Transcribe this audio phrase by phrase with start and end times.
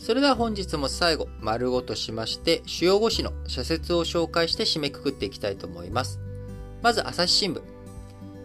[0.00, 6.18] それでは本日も最後、丸ごとしまして、主要語詞の社説を紹介して締めくくっていきたいと思います。
[6.80, 7.60] まず、朝日新聞。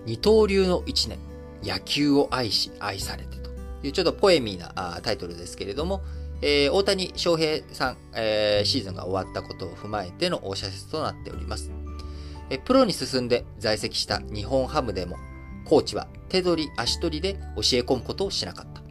[0.06, 1.18] 二刀流の一年。
[1.64, 3.50] 野球を愛し、愛されてと
[3.84, 6.04] いうちょっとポエミーなタイトルですけれども、
[6.42, 11.72] えー、大谷翔平さん、えー、シーズンが終わったことを踏まえての社説となっております。
[12.50, 15.16] えプロに進んで在籍した日本ハムでも、
[15.64, 18.85] コーチは手取り足取りで教え込むことをしなかった。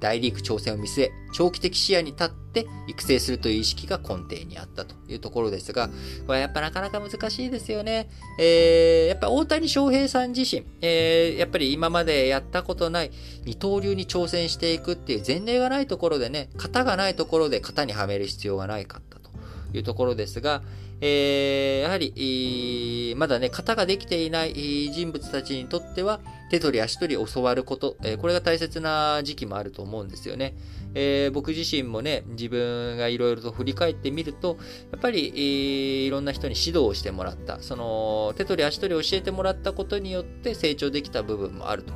[0.00, 5.88] 大リーグ挑戦を見据え、長期的視野に立って育成するという意識が根底にあったというところですが、
[6.26, 8.08] これやっぱなかなか難しいですよね。
[8.38, 13.10] えー、やっぱ大谷翔平さん自身、えー、やっぱり今までやったことない
[13.44, 19.30] 二刀流に挑戦していくっていう前例がないところでね、型がないところで型にはめる必要がないかったと
[19.72, 20.62] いうところですが、
[21.00, 30.54] えー、やはり、まだね、型ができていない人物たちにとっては、手取り足取り教わること、えー、これが大切な時期もあると思うんですよね。
[30.94, 34.56] えー、僕自身もね、自分がいろいろと振り返ってみると、
[34.92, 41.92] やっぱり、えー、いろんな人に指導をしてもらった、その、手取り足取り教えてもらったことによって成長できた部分もあると。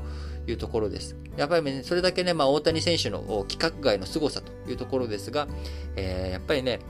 [0.46, 1.16] いうところです。
[1.36, 5.46] やっぱりね、それだけね、まあ、大谷選手の規格外の凄さというところですが、
[5.96, 6.80] えー、やっぱりね、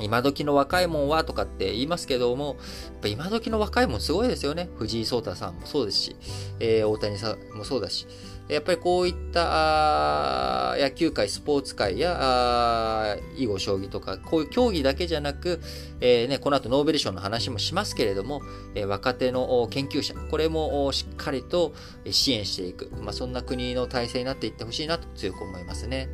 [0.00, 2.56] 今時の若いもんはとかって言いますけども、やっ
[3.02, 4.68] ぱ今時の若いもんすごいですよね。
[4.76, 6.16] 藤井聡太さんもそうですし、
[6.60, 8.06] えー、大谷さんもそうだし、
[8.48, 15.60] やっぱりこういった野球界、スポーツ界や囲碁将棋とか、こういう競技だけじゃなく、
[16.00, 18.40] えーね、この後ノーベル賞の話もしますけれども、
[18.74, 21.74] えー、若手の研究者、これもしっかりと
[22.10, 26.08] 支援していく、まあ、そんな国の体制になっていってほしいなと強く思いますね。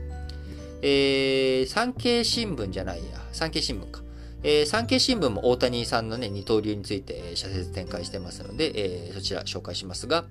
[0.86, 4.02] えー、産経新聞じゃないや、産経新聞か。
[4.42, 10.26] えー、産経新聞も大谷さんのね、二刀流について、社説展開してますので、えー、そちら紹介しますが、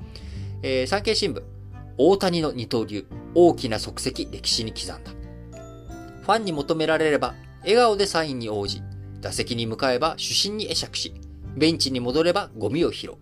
[0.62, 1.42] えー、産経新聞、
[1.98, 5.12] 大谷の二刀流、大きな足跡、歴史に刻んだ。
[6.22, 8.84] ファンに求められれば、笑顔でサインに応じ、
[9.22, 11.16] 打席に向かえば主審に会釈し、
[11.58, 13.14] ベンチに戻ればゴミを拾う。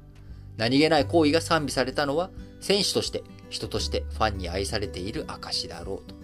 [0.58, 6.21] 何気ない行為が賛美されたのは、選手として、人としてファンに愛されている証だろうと。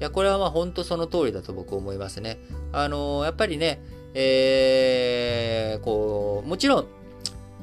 [0.00, 2.38] や、これはまあ本当その通りだと僕思いますね。
[2.72, 3.82] あのー、やっぱりね、
[4.14, 6.86] えー、こう、もちろん、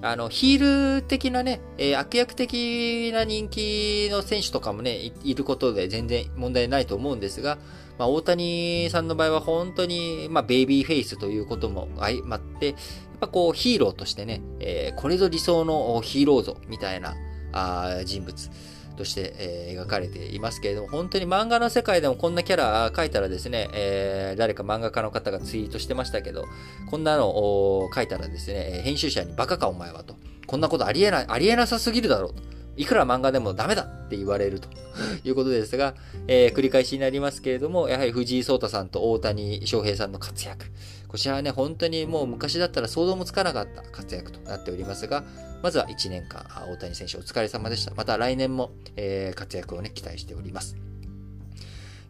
[0.01, 7.57] あの、ヒール的なね、えー、悪役的な人気の選手とかもねい、いることで全然問題ないと思うんですが、
[7.97, 12.75] まあ、大谷さんの場合は本当に、まあ、ベイビーフェイスということも相まって、やっ
[13.21, 17.15] ぱこう、ヒーローとしてね、えー、これぞ理想のヒーロー像みたいな
[17.51, 18.51] あ人物。
[18.97, 26.45] として、えー、描かれていますけれども、本当に漫画の世界でもこんなキャラ描いたらですね、えー、誰か漫画家の方がツイートしてましたけど、
[26.89, 30.15] こんなのを書いたらですね、編集者にバカかお前はと。
[30.45, 32.41] こんなことありえない、ありえなさすぎるだろうと。
[32.77, 34.69] いくら漫画でもダメだって言われると
[35.25, 35.95] いうことですが、
[36.27, 40.65] えー、繰り返しになりますけれども、やはり藤井聡太さんと大谷翔平さんの活躍。
[41.07, 45.23] こちらはね、本当にもう昔だったら想像もつかなかった活躍となっておりますが、
[45.63, 47.93] まずは1年間、大谷選手お疲れ様でした。
[47.95, 50.75] また来年も、えー、活躍をね、期待しております。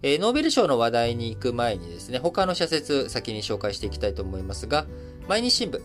[0.03, 4.85] えー、ノーベル賞の話題に行く前にですね、他の社説先に紹介していきたいと思いますが、
[5.27, 5.81] 毎日新聞、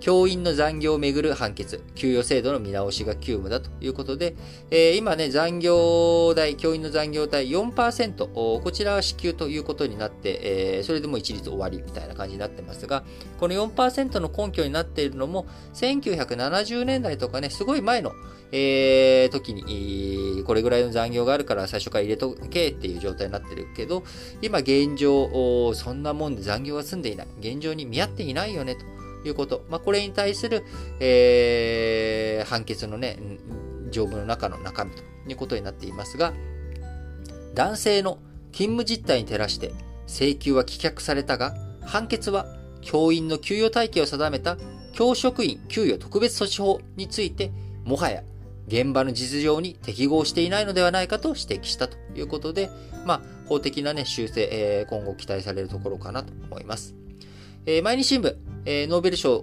[0.00, 4.36] 教員の残業をめぐる判決、給与制度の見直しが急務だということで、
[4.70, 13.02] えー、今ね、残業代、教員の残業代4%、こちらは支給ということになって、えー、それでも一律終わりみたいな感じになってますが、
[13.40, 18.12] この4%の根拠になっているのも、1970年代とかね、すごい前の、
[18.52, 24.04] えー、時に、これぐらいの残業があるから最初から入れとけっていう状態になってるけど、
[24.42, 27.26] 今現状、そんなもんで残業は済んでいない。
[27.40, 28.97] 現状に見合っていないよねと。
[29.24, 29.64] いうこと。
[29.68, 30.64] まあ、これに対する、
[31.00, 33.18] えー、判決のね、
[33.90, 36.32] 条文の中の中身ということになっていますが、
[37.54, 38.18] 男性の
[38.52, 39.72] 勤務実態に照らして
[40.06, 42.46] 請求は棄却されたが、判決は
[42.80, 44.56] 教員の給与体系を定めた
[44.92, 47.50] 教職員給与特別措置法について、
[47.84, 48.22] もはや
[48.68, 52.70] 現場の実情に適合していないのではないかと指摘したということで、
[53.06, 56.94] まあ、法的なね、修正、えー、今後期待されるところかなと思います。
[57.64, 59.40] えー、毎日新聞、えー、ノーベル賞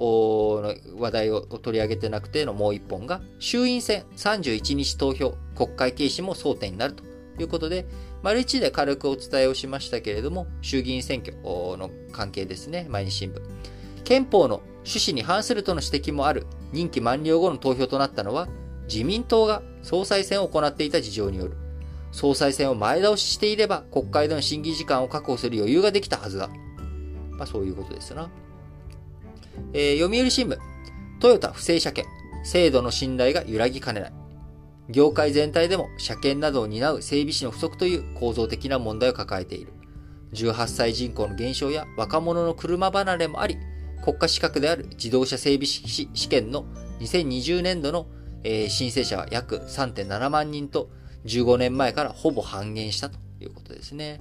[0.62, 7.03] の話題を取り上げてなくてのもう一本が、衆院選31日投票、国会軽視も争点になると
[7.39, 7.85] いうことで、
[8.23, 13.41] 丸一で軽くお伝えをしましたけれども、衆議院選挙の関係ですね、毎日新聞。
[14.03, 18.47] 憲法の趣旨に反するとの指摘もある任期満了後の投票となったのは、
[18.88, 21.57] 自民党が総裁選を行っていた事情による。
[22.11, 26.50] 総裁選を前倒ししていれば、国会での審議時間を確保する余裕ができたはずだ。
[27.31, 28.29] まあそういうことですな。
[29.74, 30.57] えー、読売新聞、
[31.19, 32.13] トヨタ不正車検、
[32.44, 34.13] 制度の信頼が揺らぎかねない。
[34.90, 39.74] 業界全体でも車検などを担う整備士の不足という構造的な問題を抱えている。
[40.34, 43.57] 18歳人口の減少や若者の車離れもあり、
[44.04, 46.66] 国家資格である自動車整備士試験の
[47.00, 48.06] 2020年度の、
[48.44, 50.90] えー、申請者は約3.7万人と
[51.25, 54.19] 15年前からほぼ半減したということですね。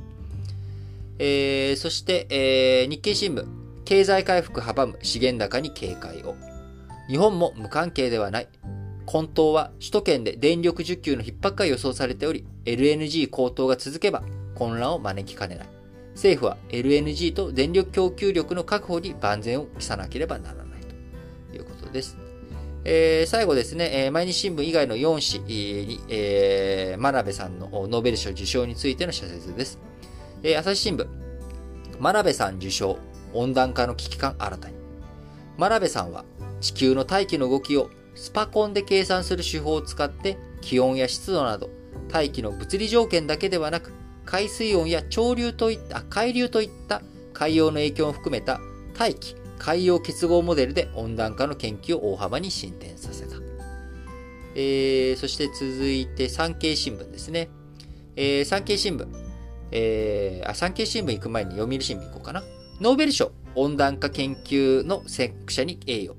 [1.18, 3.46] えー、そして、えー、日経新聞、
[3.84, 6.36] 経済回復阻む資源高に警戒を。
[7.08, 8.48] 日本も無関係ではない。
[9.06, 14.22] 混沌は首都圏で電力需給の逼迫が予想されており、LNG 高騰が続けば
[14.54, 15.66] 混乱を招きかねない。
[16.14, 20.80] 政府は LNG と電力供給力の確保に万全を期さなければならない
[21.50, 22.16] ということです。
[22.86, 25.52] えー、最後ですね、えー、毎日新聞以外の4紙
[25.86, 29.78] に、えー、真鍋さんのノーベル賞受賞についての社説です。
[30.42, 31.06] えー、朝日新聞、
[31.98, 32.98] 真鍋さん受賞、
[33.34, 34.74] 温暖化の危機感新たに。
[35.56, 36.24] 真鍋さんは
[36.60, 41.68] 地球の大気の動きをスパコンで計算する手法を使って気温や湿度など
[42.08, 43.92] 大気の物理条件だけではなく
[44.24, 47.02] 海水温や潮流といった海流といった
[47.32, 48.60] 海洋の影響を含めた
[48.94, 53.36] 大気海洋結合モデルで温暖化の研究を大幅に進展させた。
[54.54, 57.48] えー、そして続いて産経新聞ですね。
[58.16, 59.06] えー、産経新聞。
[59.72, 62.44] えー、あ、産経新聞行く前に読売新聞行こうかな。
[62.80, 66.18] ノーベル賞温暖化研究の先駆者に栄誉。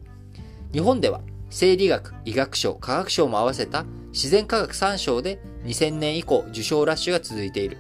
[0.71, 7.77] 日本では生理学、医学賞、科学賞も合わせた自然科学3賞で2000年以降受賞ラッシュが続いている。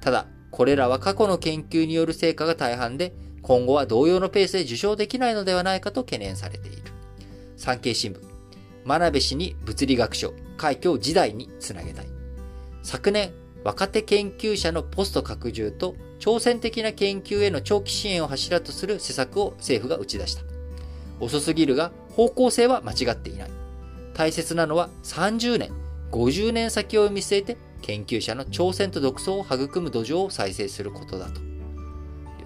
[0.00, 6.82] ただ、これらは過去の研究による成果が大半で、今後は同様のペースで受賞できないのではないかと懸念されている。
[7.56, 8.20] 産経新聞。
[8.84, 12.06] 真鍋氏に物理学賞、快挙を時代につなげたい。
[12.82, 13.32] 昨年、
[13.64, 20.44] 若手研究者のポスト拡充と挑戦的な研究への長期支援を柱とする施策を政府が打ち出した。
[21.18, 23.50] 遅すぎるが方向性は間違っていない。
[24.14, 25.72] 大切なのは30年、
[26.12, 31.46] 50年先を見据えて研究者の挑戦と独創を育む土壌を再生することだという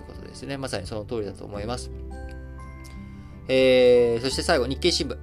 [0.06, 0.56] ことですね。
[0.56, 1.90] まさにその通りだと思います。
[3.46, 5.18] えー、そして最後、日経新聞。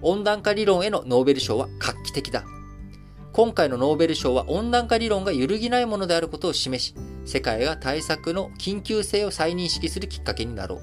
[0.00, 2.42] 温暖化理論へのノーベル賞は画期的だ。
[3.34, 6.94] 今回のノーベル賞は温暖化理論が揺るぎないものであることを示し、
[7.28, 10.80] 世界が対策の緊急性を再認識するきっかけになろう。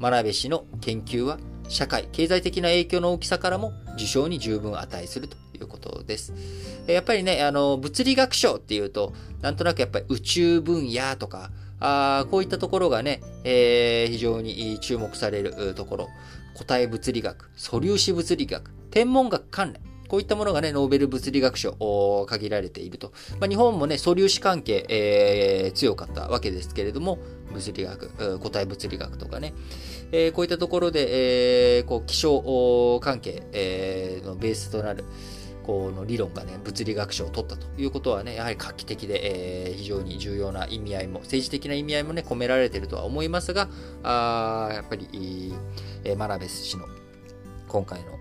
[0.00, 1.38] 真鍋氏の研究は
[1.68, 6.34] 社会、経済的な影響の大きさからも受賞に十分値するということです。
[6.88, 9.12] やっぱりね、あの、物理学賞っていうと、
[9.42, 16.08] なんとなくやっぱり宇宙分野とか、あこういったところがね、えー、非常に注目されるところ。
[16.54, 19.95] 固体物理学、素粒子物理学、天文学関連。
[20.08, 23.12] こういったものがね、ノーベル物理学賞限られていると。
[23.40, 27.18] まあ、日本もね、素粒子関係、えー、強かったわけですけれども、
[27.52, 29.54] 物理学、固体物理学とかね、
[30.12, 35.04] えー、こういったところで、えー、こう気象関係、えー、のベースとなる、
[35.66, 43.68] この理論がね、物理学賞を取ったということはね、やはり画期的で、えー、非常に重要な意味合いも、政治的な意味合いもね、込められているとは思いますが、
[44.04, 45.52] あやっぱり、
[46.04, 46.86] えー、マラベス氏の
[47.66, 48.15] 今回の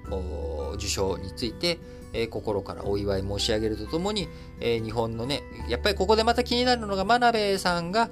[0.75, 1.79] 受賞について、
[2.15, 4.27] え心からお祝い申し上げるとともに、
[4.59, 8.09] え日本のね、やっぱりここでまた気になるのが、真鍋さんが、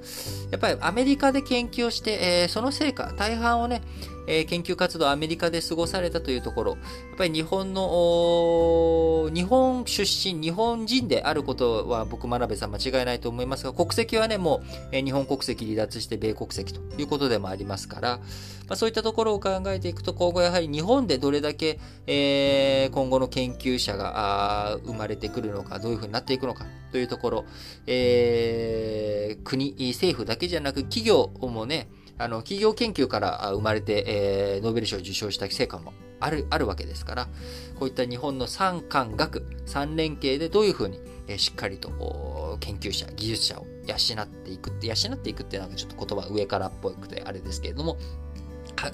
[0.50, 3.82] やっぱりアメリカで研究をして、えその成果、大半をね、
[4.26, 6.80] え研究活動アメリカで過ごされたというところ、やっ
[7.18, 18.20] ぱり日本の、日本出身、日本人であることは僕、真鍋さん間違いないと思いますが、国籍はね、もう、え日本国籍離脱して米国籍ということでもありますから、
[18.66, 27.44] まあ、そういったところを考えていくと、今後やはり日本でどれだけ、え、今後の研究者が生まれてくるのか、どういうふうになっていくのかというところ、
[27.86, 37.28] えー、国、政府だけじゃなく企業もね、あの、企業研究から生まれて、えー、ノーベル賞を受賞した成果もある、あるわけですから、
[37.78, 47.96] こういった日本の産官学、三連携でどういうふうに、えー、しっかりと研究者、技術者を養っていくって、養っていくってなんかちょっと言葉上からっぽくてあれですけれども、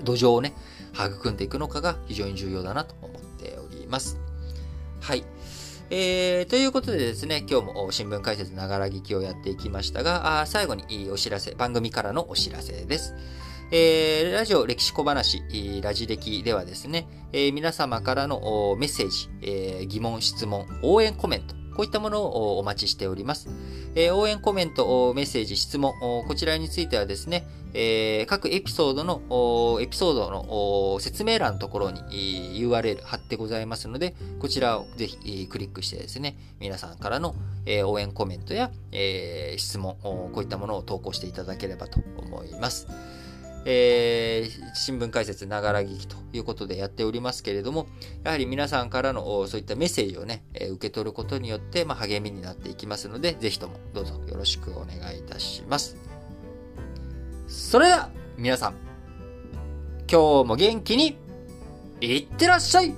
[0.03, 0.55] 土壌をね、
[0.95, 4.30] 育んでいくのかが非常に重要だなと思っております。
[5.01, 5.25] はい。
[5.93, 13.15] えー、ということでですね、今日も新聞解説ながら聞きをやっていきましたが、あ最後にお知らせ、番組からのお知らせです。
[13.73, 15.43] えー、ラジオ歴史小話、
[15.83, 23.49] ラジ歴ではですね、えー、皆様からのメッセージ、えー、疑問、質問、応援コメント、こういったものをお待ちしております。
[23.95, 25.95] え、応援コメント、メッセージ、質問、
[26.29, 32.03] こちらについてはですね、え、各エピソードの、エピソードの説明欄のところに
[32.61, 37.35] URL 貼ってございますので、こちらをぜひクリックしてですね、皆さんからの、
[37.87, 42.89] 応援コメントや、え、質問、こういったものを投稿していただければと思います。
[43.65, 47.87] えー、新聞解説ながら聞きということでやっておりますけれども、
[48.25, 55.97] やはり皆さんからのそういったメッセージをね、え受け取ることによって、まあ、励みになっていきますので、ぜひともどうぞよろしくお願いいたします。
[57.49, 58.75] それでは、皆さん、
[60.11, 61.19] 今日も元気に、
[62.01, 62.95] いってらっしゃい